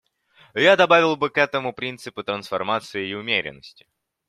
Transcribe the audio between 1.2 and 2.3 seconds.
к этому принципы